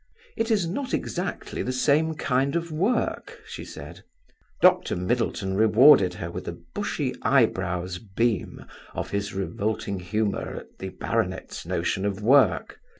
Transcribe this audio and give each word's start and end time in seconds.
"It 0.35 0.49
is 0.49 0.67
not 0.67 0.95
exactly 0.95 1.61
the 1.61 1.71
same 1.71 2.15
kind 2.15 2.55
of 2.55 2.71
work," 2.71 3.39
she 3.45 3.63
said. 3.63 4.03
Dr 4.59 4.95
Middleton 4.95 5.53
rewarded 5.55 6.15
her 6.15 6.31
with 6.31 6.47
a 6.47 6.53
bushy 6.73 7.13
eyebrow's 7.21 7.99
beam 7.99 8.65
of 8.95 9.11
his 9.11 9.35
revolting 9.35 9.99
humour 9.99 10.55
at 10.55 10.79
the 10.79 10.89
baronet's 10.89 11.67
notion 11.67 12.03
of 12.03 12.19
work. 12.19 12.79